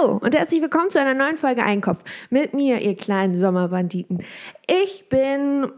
[0.00, 4.22] Hallo und herzlich willkommen zu einer neuen Folge Einkopf mit mir, ihr kleinen Sommerbanditen.
[4.66, 5.70] Ich bin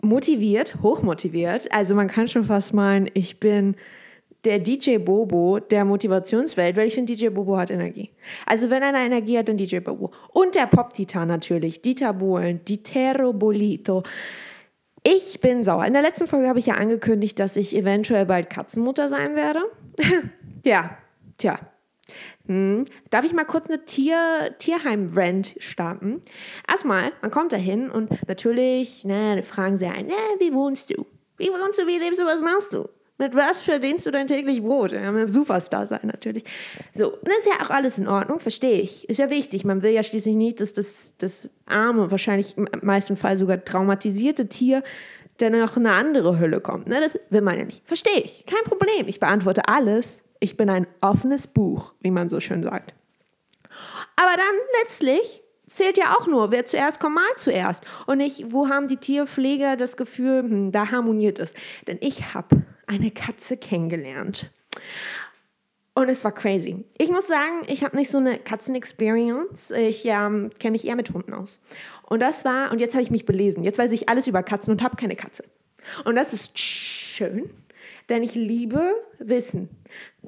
[0.00, 1.72] motiviert, hochmotiviert.
[1.72, 3.76] Also man kann schon fast meinen, ich bin
[4.44, 8.10] der DJ Bobo der Motivationswelt, weil ich finde, DJ Bobo hat Energie.
[8.46, 10.12] Also wenn einer Energie hat, dann DJ Bobo.
[10.32, 14.02] Und der Pop-Titan natürlich, Dieter Bohlen, Ditero Bolito.
[15.02, 15.84] Ich bin sauer.
[15.84, 19.60] In der letzten Folge habe ich ja angekündigt, dass ich eventuell bald Katzenmutter sein werde.
[20.64, 20.96] ja,
[21.38, 21.58] tja,
[22.46, 22.84] hm.
[23.10, 26.22] Darf ich mal kurz eine Tier, Tierheim-Rant starten?
[26.68, 31.06] Erstmal, man kommt da hin und natürlich ne, fragen sie einen, äh, wie wohnst du?
[31.36, 32.88] Wie wohnst du, wie lebst du, was machst du?
[33.20, 34.92] Mit was verdienst du dein täglich Brot?
[34.92, 36.44] Ja, mit Superstar sein natürlich.
[36.92, 39.08] So, und das ist ja auch alles in Ordnung, verstehe ich.
[39.08, 39.64] Ist ja wichtig.
[39.64, 44.48] Man will ja schließlich nicht, dass das, das arme, wahrscheinlich im meisten Fall sogar traumatisierte
[44.48, 44.84] Tier
[45.38, 46.86] dann noch eine andere Hölle kommt.
[46.86, 47.00] Ne?
[47.00, 47.82] Das will man ja nicht.
[47.84, 48.46] Verstehe ich.
[48.46, 49.08] Kein Problem.
[49.08, 52.94] Ich beantworte alles ich bin ein offenes Buch, wie man so schön sagt.
[54.16, 57.84] Aber dann letztlich zählt ja auch nur, wer zuerst kommt, mal zuerst.
[58.06, 61.52] Und nicht, wo haben die Tierpfleger das Gefühl, hm, da harmoniert es.
[61.86, 64.50] Denn ich habe eine Katze kennengelernt.
[65.94, 66.84] Und es war crazy.
[66.96, 69.72] Ich muss sagen, ich habe nicht so eine Katzen-Experience.
[69.72, 71.60] Ich ähm, kenne mich eher mit Hunden aus.
[72.04, 73.64] Und das war, und jetzt habe ich mich belesen.
[73.64, 75.42] Jetzt weiß ich alles über Katzen und habe keine Katze.
[76.04, 77.50] Und das ist schön,
[78.08, 79.68] denn ich liebe Wissen.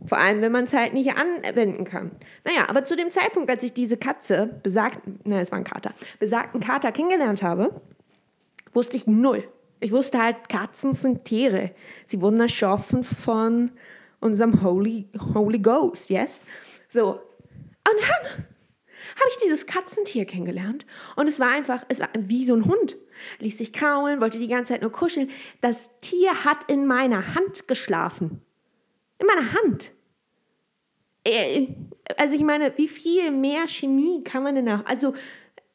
[0.05, 2.13] Vor allem, wenn man es halt nicht anwenden kann.
[2.45, 5.93] Naja, aber zu dem Zeitpunkt, als ich diese Katze, besagten, nein, es war ein Kater,
[6.19, 7.81] besagten Kater kennengelernt habe,
[8.73, 9.45] wusste ich null.
[9.81, 11.71] Ich wusste halt, Katzen sind Tiere.
[12.05, 13.71] Sie wurden erschaffen von
[14.21, 16.45] unserem Holy, Holy Ghost, yes?
[16.89, 17.13] So.
[17.13, 18.45] Und dann
[19.21, 22.97] habe ich dieses Katzentier kennengelernt und es war einfach, es war wie so ein Hund.
[23.39, 25.31] Ließ sich kraulen, wollte die ganze Zeit nur kuscheln.
[25.61, 28.41] Das Tier hat in meiner Hand geschlafen.
[29.19, 29.93] In meiner Hand.
[31.25, 31.69] Äh,
[32.17, 34.83] also ich meine, wie viel mehr Chemie kann man denn da?
[34.87, 35.15] Also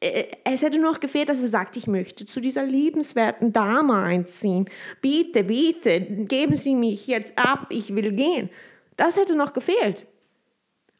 [0.00, 3.94] äh, es hätte nur noch gefehlt, dass er sagt, ich möchte zu dieser liebenswerten Dame
[3.94, 4.68] einziehen.
[5.00, 8.50] Bitte, bitte, geben Sie mich jetzt ab, ich will gehen.
[8.96, 10.06] Das hätte noch gefehlt.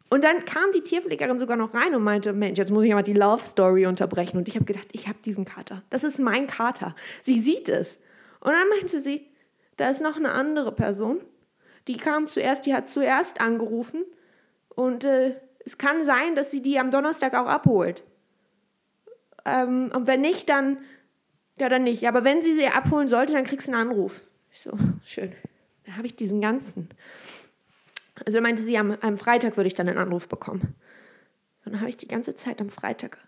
[0.08, 3.02] Und dann kam die Tierpflegerin sogar noch rein und meinte, Mensch, jetzt muss ich aber
[3.02, 4.38] die Love Story unterbrechen.
[4.38, 5.82] Und ich habe gedacht, ich habe diesen Kater.
[5.90, 6.94] Das ist mein Kater.
[7.22, 7.98] Sie sieht es.
[8.40, 9.26] Und dann meinte sie,
[9.76, 11.20] da ist noch eine andere Person.
[11.88, 14.04] Die kam zuerst, die hat zuerst angerufen.
[14.68, 18.04] Und äh, es kann sein, dass sie die am Donnerstag auch abholt.
[19.44, 20.78] Ähm, und wenn nicht, dann,
[21.58, 22.06] ja, dann nicht.
[22.06, 24.20] Aber wenn sie sie abholen sollte, dann kriegst du einen Anruf.
[24.52, 24.72] Ich so,
[25.04, 25.32] schön.
[25.84, 26.88] Dann habe ich diesen ganzen.
[28.24, 30.74] Also meinte sie, am, am Freitag würde ich dann einen Anruf bekommen.
[31.64, 33.18] Und dann habe ich die ganze Zeit am Freitag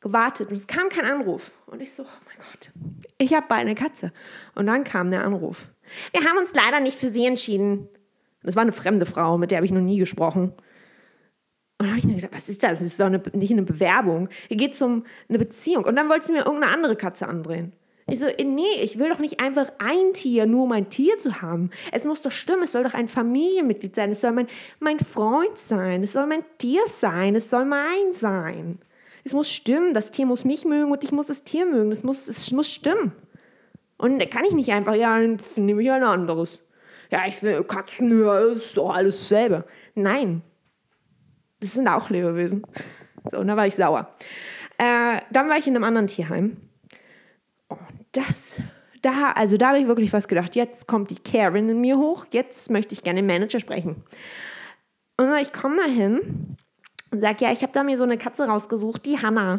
[0.00, 1.52] gewartet und es kam kein Anruf.
[1.66, 2.70] Und ich so, oh mein Gott,
[3.18, 4.12] ich habe bald eine Katze.
[4.54, 5.70] Und dann kam der Anruf.
[6.12, 7.88] Wir haben uns leider nicht für sie entschieden.
[8.42, 10.52] Das war eine fremde Frau, mit der habe ich noch nie gesprochen.
[11.78, 12.80] Und dann habe ich mir gedacht, was ist das?
[12.80, 14.28] Das ist doch eine, nicht eine Bewerbung.
[14.48, 15.84] Hier geht es um eine Beziehung.
[15.84, 17.72] Und dann wollte sie mir irgendeine andere Katze andrehen.
[18.06, 21.16] Ich so, äh, nee, ich will doch nicht einfach ein Tier, nur um ein Tier
[21.18, 21.70] zu haben.
[21.90, 24.46] Es muss doch stimmen, es soll doch ein Familienmitglied sein, es soll mein,
[24.78, 28.78] mein Freund sein, es soll mein Tier sein, es soll mein sein.
[29.24, 32.04] Es muss stimmen, das Tier muss mich mögen und ich muss das Tier mögen, es
[32.04, 33.12] muss, es muss stimmen.
[33.96, 36.60] Und da kann ich nicht einfach, ja, dann nehme ich ein anderes.
[37.10, 39.64] Ja, ich will Katzen, ja, ist doch alles dasselbe.
[39.94, 40.42] Nein,
[41.60, 42.66] das sind auch Lebewesen.
[43.30, 44.14] So, und da war ich sauer.
[44.76, 46.58] Äh, dann war ich in einem anderen Tierheim
[47.78, 48.60] und das,
[49.02, 50.56] da, also da habe ich wirklich was gedacht.
[50.56, 52.26] Jetzt kommt die Karen in mir hoch.
[52.32, 54.02] Jetzt möchte ich gerne den Manager sprechen.
[55.16, 56.56] Und ich komme da hin
[57.10, 59.58] und sage, ja, ich habe da mir so eine Katze rausgesucht, die Hanna.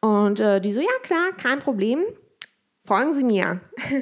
[0.00, 2.04] Und äh, die so, ja klar, kein Problem.
[2.82, 3.60] Folgen Sie mir.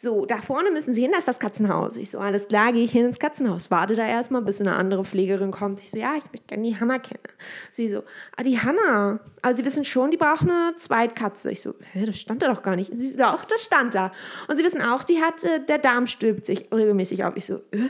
[0.00, 1.96] So, da vorne müssen Sie hin, da ist das Katzenhaus.
[1.96, 3.68] Ich so, alles klar, gehe ich hin ins Katzenhaus.
[3.72, 5.80] Warte da erstmal, bis eine andere Pflegerin kommt.
[5.80, 7.24] Ich so, ja, ich möchte gerne die Hanna kennen.
[7.72, 8.04] Sie so,
[8.36, 9.18] ah, die Hanna.
[9.42, 11.50] Aber Sie wissen schon, die braucht eine Zweitkatze.
[11.50, 12.92] Ich so, hä, das stand da doch gar nicht.
[12.92, 14.12] Und sie so, doch, das stand da.
[14.46, 17.34] Und Sie wissen auch, die hat, äh, der Darm stülpt sich regelmäßig auf.
[17.34, 17.88] Ich so, äh,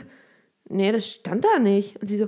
[0.67, 2.01] nee, das stand da nicht.
[2.01, 2.27] Und sie so,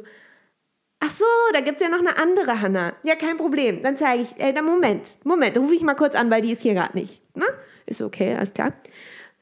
[1.03, 2.93] Ach so, da gibt es ja noch eine andere Hanna.
[3.01, 3.81] Ja, kein Problem.
[3.81, 6.75] Dann zeige ich, äh, Moment, Moment, rufe ich mal kurz an, weil die ist hier
[6.75, 7.23] gerade nicht.
[7.35, 7.45] Ne?
[7.87, 8.73] Ist okay, alles klar.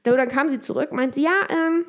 [0.04, 1.86] Dann kam sie zurück, meinte sie, ja, ähm,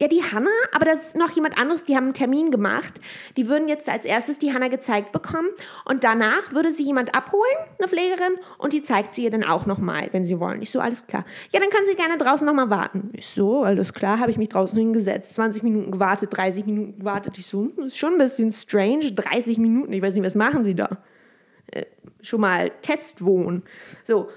[0.00, 3.00] ja, die Hanna, aber das ist noch jemand anderes, die haben einen Termin gemacht.
[3.36, 5.46] Die würden jetzt als erstes die Hanna gezeigt bekommen
[5.84, 9.66] und danach würde sie jemand abholen, eine Pflegerin, und die zeigt sie ihr dann auch
[9.66, 10.60] nochmal, wenn sie wollen.
[10.62, 11.24] Ich so, alles klar.
[11.52, 13.10] Ja, dann können Sie gerne draußen nochmal warten.
[13.12, 17.38] Ich so, alles klar, habe ich mich draußen hingesetzt, 20 Minuten gewartet, 30 Minuten gewartet.
[17.38, 20.64] Ich so, hm, ist schon ein bisschen strange, 30 Minuten, ich weiß nicht, was machen
[20.64, 20.98] Sie da?
[21.68, 21.84] Äh,
[22.20, 23.62] schon mal Testwohnen.
[24.02, 24.28] So,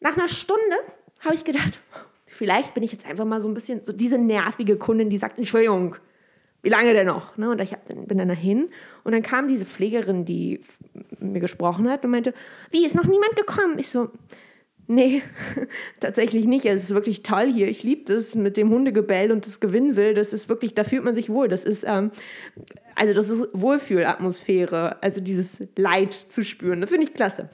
[0.00, 0.76] nach einer Stunde
[1.24, 1.80] habe ich gedacht,
[2.26, 5.38] vielleicht bin ich jetzt einfach mal so ein bisschen so diese nervige Kundin, die sagt,
[5.38, 5.96] Entschuldigung,
[6.62, 7.36] wie lange denn noch?
[7.36, 7.50] Ne?
[7.50, 7.76] Und ich
[8.06, 8.70] bin dann dahin
[9.04, 10.60] und dann kam diese Pflegerin, die
[11.20, 12.32] mir gesprochen hat und meinte,
[12.70, 13.78] wie, ist noch niemand gekommen?
[13.78, 14.10] Ich so,
[14.86, 15.22] Nee,
[16.00, 16.66] tatsächlich nicht.
[16.66, 17.68] Es ist wirklich toll hier.
[17.68, 20.12] Ich liebe das mit dem Hundegebell und das Gewinsel.
[20.12, 21.48] Das ist wirklich, da fühlt man sich wohl.
[21.48, 22.10] Das ist, ähm,
[22.96, 25.02] also das ist Wohlfühlatmosphäre.
[25.02, 26.80] Also dieses Leid zu spüren.
[26.80, 27.48] Das finde ich klasse.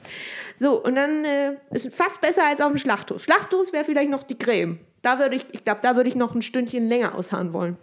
[0.57, 3.23] So, und dann äh, ist fast besser als auf dem Schlachthof.
[3.23, 4.79] Schlachthof wäre vielleicht noch die Creme.
[5.01, 7.77] Da würde ich, ich glaube, da würde ich noch ein Stündchen länger ausharren wollen.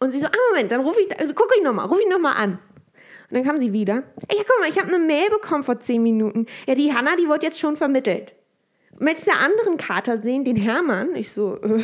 [0.00, 2.58] Und sie so, ah, Moment, dann rufe ich, gucke ich nochmal, rufe ich nochmal an.
[3.30, 3.94] Und dann kam sie wieder.
[3.94, 6.46] Ja, guck mal, ich habe eine Mail bekommen vor zehn Minuten.
[6.66, 8.34] Ja, die Hanna, die wird jetzt schon vermittelt.
[8.98, 11.14] Möchtest du anderen Kater sehen, den Hermann?
[11.14, 11.82] Ich so, äh,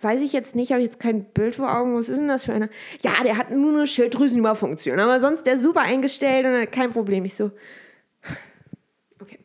[0.00, 1.96] weiß ich jetzt nicht, habe ich jetzt kein Bild vor Augen.
[1.96, 2.68] Was ist denn das für einer?
[3.02, 7.24] Ja, der hat nur eine Schilddrüsenüberfunktion, aber sonst der super eingestellt und kein Problem.
[7.24, 7.50] Ich so,
[9.20, 9.38] okay.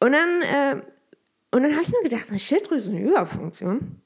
[0.00, 0.82] Und dann, äh,
[1.50, 4.00] dann habe ich nur gedacht, eine Schilddrüsenüberfunktion?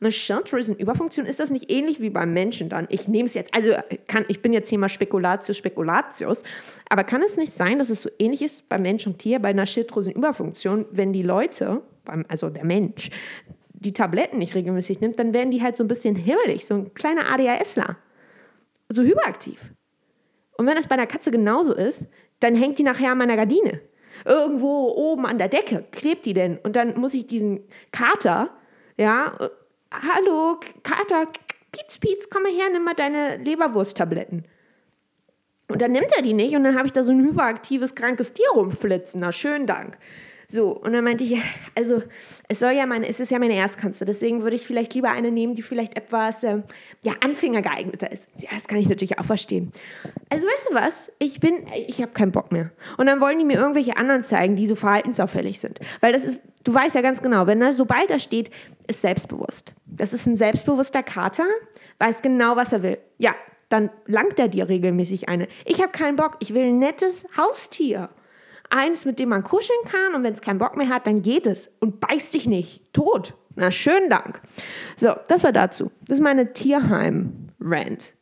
[0.00, 2.86] eine Schilddrüsenüberfunktion, ist das nicht ähnlich wie beim Menschen dann?
[2.90, 3.72] Ich nehme es jetzt, also
[4.06, 6.42] kann, ich bin jetzt hier mal Spekulatius, Spekulatius,
[6.88, 9.48] aber kann es nicht sein, dass es so ähnlich ist bei Mensch und Tier, bei
[9.48, 11.82] einer Schilddrüsenüberfunktion, wenn die Leute,
[12.28, 13.10] also der Mensch,
[13.80, 16.94] die Tabletten nicht regelmäßig nimmt, dann werden die halt so ein bisschen himmelig, so ein
[16.94, 17.96] kleiner ADHSler,
[18.88, 19.70] so hyperaktiv.
[20.56, 22.06] Und wenn das bei einer Katze genauso ist,
[22.40, 23.80] dann hängt die nachher an meiner Gardine.
[24.24, 26.58] Irgendwo oben an der Decke klebt die denn.
[26.58, 27.60] Und dann muss ich diesen
[27.92, 28.50] Kater,
[28.96, 29.36] ja,
[29.92, 31.30] hallo, Kater,
[31.70, 34.44] Pietz, Pietz, komm mal her, nimm mal deine Leberwursttabletten.
[35.68, 38.32] Und dann nimmt er die nicht und dann habe ich da so ein hyperaktives, krankes
[38.32, 39.20] Tier rumflitzen.
[39.20, 39.98] Na, schönen Dank.
[40.50, 41.38] So, und dann meinte ich,
[41.74, 42.02] also
[42.48, 45.30] es soll ja meine, es ist ja meine Erstkanzler, deswegen würde ich vielleicht lieber eine
[45.30, 46.62] nehmen, die vielleicht etwas äh,
[47.04, 48.28] ja, Anfänger geeigneter ist.
[48.36, 49.72] Ja, das kann ich natürlich auch verstehen.
[50.30, 51.12] Also weißt du was?
[51.18, 52.70] Ich bin, ich habe keinen Bock mehr.
[52.96, 55.80] Und dann wollen die mir irgendwelche anderen zeigen, die so verhaltensauffällig sind.
[56.00, 58.50] Weil das ist, du weißt ja ganz genau, wenn da, sobald da steht,
[58.86, 59.74] ist selbstbewusst.
[59.84, 61.44] Das ist ein selbstbewusster Kater,
[61.98, 62.98] weiß genau, was er will.
[63.18, 63.34] Ja,
[63.68, 65.46] dann langt er dir regelmäßig eine.
[65.66, 68.08] Ich habe keinen Bock, ich will ein nettes Haustier.
[68.70, 71.46] Eins, mit dem man kuscheln kann und wenn es keinen Bock mehr hat, dann geht
[71.46, 72.92] es und beißt dich nicht.
[72.92, 73.34] Tot.
[73.56, 74.40] Na, schönen Dank.
[74.96, 75.90] So, das war dazu.
[76.06, 78.14] Das ist meine Tierheim-Rant.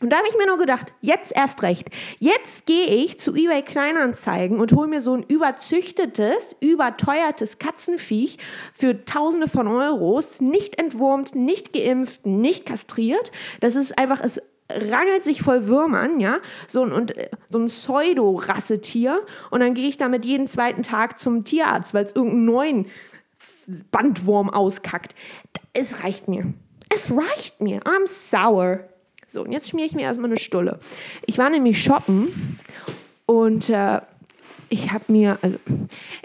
[0.00, 1.88] Und da habe ich mir nur gedacht, jetzt erst recht.
[2.18, 8.36] Jetzt gehe ich zu eBay Kleinanzeigen und hole mir so ein überzüchtetes, überteuertes Katzenviech
[8.74, 13.32] für Tausende von Euros, nicht entwurmt, nicht geimpft, nicht kastriert.
[13.60, 17.14] Das ist einfach, es rangelt sich voll Würmern, ja, so, und,
[17.48, 19.20] so ein Pseudo-Rassetier.
[19.50, 22.86] Und dann gehe ich damit jeden zweiten Tag zum Tierarzt, weil es irgendeinen neuen
[23.90, 25.14] Bandwurm auskackt.
[25.72, 26.54] Es reicht mir.
[26.88, 27.80] Es reicht mir.
[27.82, 28.80] I'm sour.
[29.26, 30.78] So, und jetzt schmiere ich mir erstmal eine Stulle.
[31.26, 32.58] Ich war nämlich shoppen
[33.26, 34.00] und äh,
[34.68, 35.58] ich habe mir, also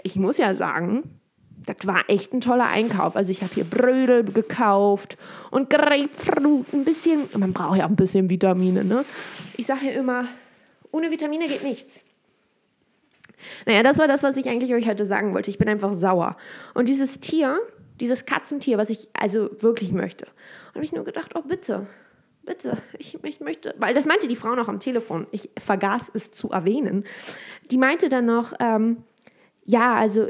[0.02, 1.19] ich muss ja sagen,
[1.66, 3.16] das war echt ein toller Einkauf.
[3.16, 5.16] Also ich habe hier Brödel gekauft
[5.50, 9.04] und Grapefruit, ein bisschen, man braucht ja auch ein bisschen Vitamine, ne?
[9.56, 10.24] Ich sage ja immer,
[10.90, 12.02] ohne Vitamine geht nichts.
[13.66, 15.50] Naja, das war das, was ich eigentlich euch heute sagen wollte.
[15.50, 16.36] Ich bin einfach sauer.
[16.74, 17.58] Und dieses Tier,
[18.00, 20.26] dieses Katzentier, was ich also wirklich möchte,
[20.74, 21.86] habe ich nur gedacht, oh bitte,
[22.44, 26.32] bitte, ich, ich möchte, weil das meinte die Frau noch am Telefon, ich vergaß es
[26.32, 27.04] zu erwähnen.
[27.70, 29.04] Die meinte dann noch, ähm,
[29.64, 30.28] ja, also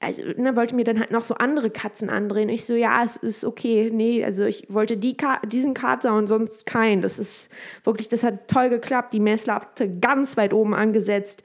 [0.00, 2.48] also ne, wollte mir dann halt noch so andere Katzen andrehen.
[2.48, 3.90] Ich so, ja, es ist okay.
[3.92, 7.00] Nee, also ich wollte die Ka diesen Kater und sonst keinen.
[7.02, 7.48] Das ist
[7.82, 9.12] wirklich, das hat toll geklappt.
[9.14, 11.42] Die Messlatte ganz weit oben angesetzt.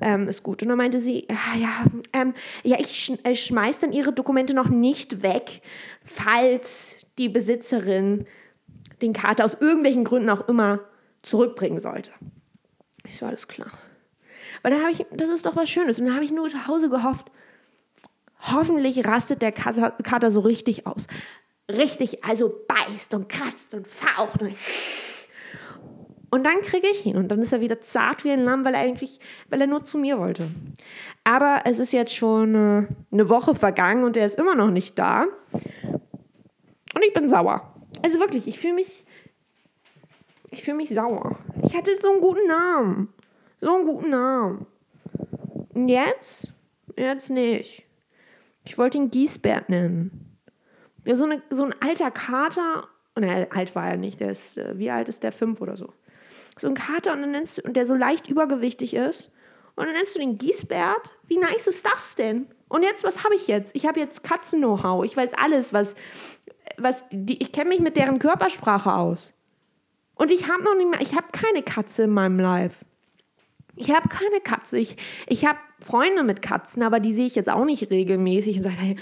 [0.00, 0.60] Ähm, ist gut.
[0.62, 1.70] Und dann meinte sie, ah, ja,
[2.12, 2.34] ähm,
[2.64, 5.62] ja, ich sch äh, schmeiß dann ihre Dokumente noch nicht weg,
[6.02, 8.26] falls die Besitzerin
[9.02, 10.80] den Kater aus irgendwelchen Gründen auch immer
[11.22, 12.10] zurückbringen sollte.
[13.08, 13.70] Ich so, alles klar.
[14.62, 16.00] Weil dann habe ich, das ist doch was Schönes.
[16.00, 17.30] Und dann habe ich nur zu Hause gehofft,
[18.52, 21.06] Hoffentlich rastet der Kater, Kater so richtig aus.
[21.70, 24.42] Richtig, also beißt und kratzt und faucht.
[24.42, 24.54] Und,
[26.30, 28.74] und dann kriege ich ihn und dann ist er wieder zart wie ein Lamm, weil
[28.74, 30.50] er eigentlich, weil er nur zu mir wollte.
[31.24, 34.98] Aber es ist jetzt schon äh, eine Woche vergangen und er ist immer noch nicht
[34.98, 35.24] da.
[35.82, 37.74] Und ich bin sauer.
[38.02, 39.04] Also wirklich, ich fühle mich,
[40.50, 41.38] ich fühle mich sauer.
[41.64, 43.08] Ich hatte so einen guten Namen.
[43.62, 44.66] So einen guten Namen.
[45.72, 46.52] Und jetzt?
[46.96, 47.84] Jetzt nicht.
[48.64, 50.38] Ich wollte ihn Giesbert nennen.
[51.06, 54.90] So, eine, so ein alter Kater, ne, alt war er nicht, der ist, äh, wie
[54.90, 55.32] alt ist der?
[55.32, 55.92] Fünf oder so.
[56.56, 59.32] So ein Kater und, dann nennst du, und der so leicht übergewichtig ist.
[59.76, 61.10] Und dann nennst du den Giesbert.
[61.26, 62.46] Wie nice ist das denn?
[62.68, 63.74] Und jetzt, was habe ich jetzt?
[63.74, 65.04] Ich habe jetzt Katzen-Know-how.
[65.04, 65.94] Ich weiß alles, was,
[66.78, 69.34] was die, ich kenne mich mit deren Körpersprache aus.
[70.14, 72.84] Und ich habe noch nicht mehr, ich habe keine Katze in meinem Life.
[73.76, 74.78] Ich habe keine Katze.
[74.78, 78.62] Ich, ich habe Freunde mit Katzen, aber die sehe ich jetzt auch nicht regelmäßig und
[78.62, 78.96] sage, hey,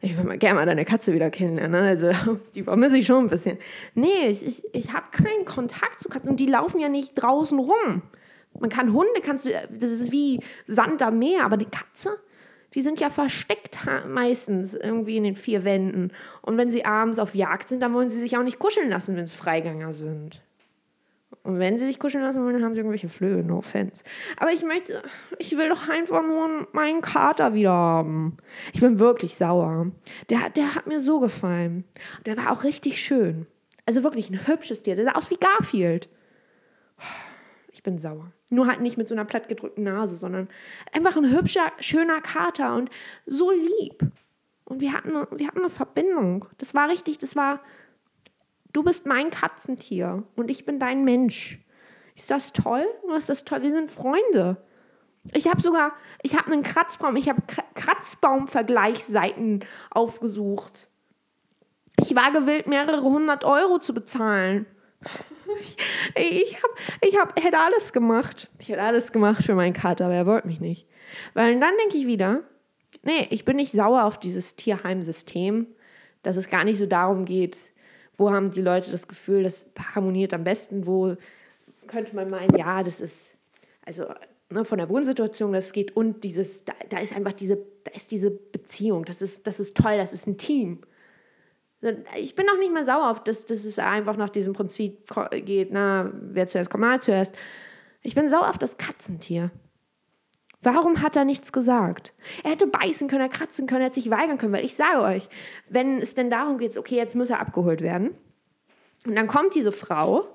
[0.00, 1.80] ich mal gerne mal deine Katze wieder kennenlernen.
[1.80, 1.88] Ne?
[1.88, 2.10] Also
[2.54, 3.58] die vermisse ich schon ein bisschen.
[3.94, 7.58] Nee, ich, ich, ich habe keinen Kontakt zu Katzen und die laufen ja nicht draußen
[7.58, 8.02] rum.
[8.58, 12.18] Man kann Hunde, kannst du, das ist wie Sand am Meer, aber eine Katze,
[12.74, 16.12] die sind ja versteckt meistens irgendwie in den vier Wänden.
[16.42, 19.16] Und wenn sie abends auf Jagd sind, dann wollen sie sich auch nicht kuscheln lassen,
[19.16, 20.42] wenn es Freigänger sind.
[21.48, 24.04] Und wenn sie sich kuscheln lassen wollen, dann haben sie irgendwelche Flöhe, no offense.
[24.36, 25.02] Aber ich möchte,
[25.38, 28.36] ich will doch einfach nur meinen Kater wieder haben.
[28.74, 29.86] Ich bin wirklich sauer.
[30.28, 31.84] Der, der hat mir so gefallen.
[32.26, 33.46] Der war auch richtig schön.
[33.86, 34.94] Also wirklich ein hübsches Tier.
[34.94, 36.10] Der sah aus wie Garfield.
[37.72, 38.30] Ich bin sauer.
[38.50, 40.48] Nur halt nicht mit so einer plattgedrückten Nase, sondern
[40.92, 42.90] einfach ein hübscher, schöner Kater und
[43.24, 44.04] so lieb.
[44.66, 46.44] Und wir hatten, wir hatten eine Verbindung.
[46.58, 47.62] Das war richtig, das war,
[48.78, 51.58] du bist mein Katzentier und ich bin dein Mensch.
[52.14, 52.86] Ist das toll?
[53.02, 53.62] Du hast das toll.
[53.62, 54.56] Wir sind Freunde.
[55.32, 57.42] Ich habe sogar, ich habe einen Kratzbaum, ich habe
[57.74, 60.88] Kratzbaum-Vergleichsseiten aufgesucht.
[62.00, 64.66] Ich war gewillt, mehrere hundert Euro zu bezahlen.
[65.60, 65.76] Ich,
[66.14, 66.70] ich, hab,
[67.00, 68.48] ich hab, hätte alles gemacht.
[68.60, 70.86] Ich hätte alles gemacht für meinen Kater, aber er wollte mich nicht.
[71.34, 72.44] Weil dann denke ich wieder,
[73.02, 75.66] nee, ich bin nicht sauer auf dieses Tierheimsystem,
[76.22, 77.72] dass es gar nicht so darum geht,
[78.18, 81.16] wo haben die Leute das Gefühl, das harmoniert am besten, wo
[81.86, 83.36] könnte man meinen, ja, das ist,
[83.86, 84.06] also
[84.50, 88.10] ne, von der Wohnsituation, das geht und dieses, da, da ist einfach diese, da ist
[88.10, 90.80] diese Beziehung, das ist, das ist toll, das ist ein Team.
[92.16, 95.08] Ich bin auch nicht mehr sauer auf, dass, dass es einfach nach diesem Prinzip
[95.44, 97.36] geht, na, wer zuerst kommt, mal zuerst.
[98.02, 99.52] Ich bin sauer auf das Katzentier.
[100.62, 102.12] Warum hat er nichts gesagt?
[102.42, 105.02] Er hätte beißen können, er kratzen können, er hätte sich weigern können, weil ich sage
[105.02, 105.28] euch,
[105.68, 108.14] wenn es denn darum geht, okay, jetzt muss er abgeholt werden,
[109.06, 110.26] und dann kommt diese Frau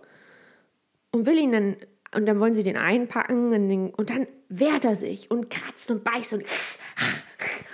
[1.11, 1.75] und will ihn dann,
[2.15, 6.05] und dann wollen sie den einpacken den, und dann wehrt er sich und kratzt und
[6.05, 6.45] beißt und,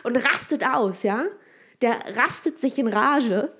[0.03, 1.25] und rastet aus, ja?
[1.84, 3.53] Der rastet sich in Rage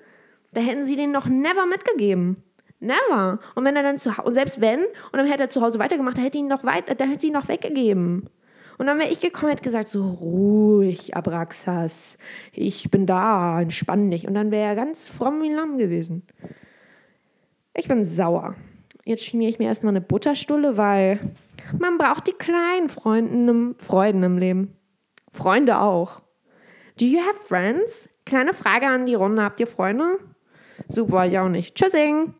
[0.52, 2.42] da hätten sie den noch never mitgegeben.
[2.80, 3.38] Never.
[3.54, 6.16] Und wenn er dann zu Hause, selbst wenn, und dann hätte er zu Hause weitergemacht,
[6.16, 8.28] dann hätte ihn noch weit, dann hätte sie ihn noch weggegeben.
[8.80, 12.16] Und dann wäre ich gekommen, hätte gesagt, so ruhig, Abraxas,
[12.50, 14.26] ich bin da, entspann dich.
[14.26, 16.22] Und dann wäre er ganz fromm wie ein Lamm gewesen.
[17.74, 18.54] Ich bin sauer.
[19.04, 21.20] Jetzt schmiere ich mir erstmal eine Butterstulle, weil
[21.78, 24.74] man braucht die kleinen Freunden, Freuden im Leben.
[25.30, 26.22] Freunde auch.
[26.98, 28.08] Do you have friends?
[28.24, 29.42] Kleine Frage an die Runde.
[29.42, 30.20] Habt ihr Freunde?
[30.88, 31.74] Super, ich auch nicht.
[31.74, 32.32] Tschüssing!